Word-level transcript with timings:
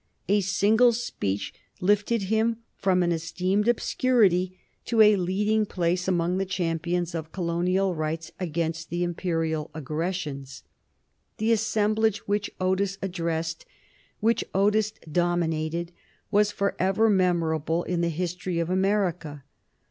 A 0.27 0.41
single 0.41 0.93
speech 0.93 1.53
lifted 1.79 2.23
him 2.23 2.57
from 2.75 3.03
an 3.03 3.11
esteemed 3.11 3.67
obscurity 3.67 4.57
to 4.85 4.99
a 4.99 5.15
leading 5.15 5.63
place 5.67 6.07
among 6.07 6.39
the 6.39 6.45
champions 6.47 7.13
of 7.13 7.31
colonial 7.31 7.93
rights 7.93 8.31
against 8.39 8.91
imperial 8.91 9.69
aggressions. 9.75 10.63
The 11.37 11.51
assemblage 11.51 12.27
which 12.27 12.49
Otis 12.59 12.97
addressed, 13.03 13.67
which 14.21 14.43
Otis 14.55 14.91
dominated, 15.11 15.91
was 16.31 16.51
forever 16.51 17.07
memorable 17.07 17.83
in 17.83 18.01
the 18.01 18.09
history 18.09 18.57
of 18.57 18.71
America. 18.71 19.43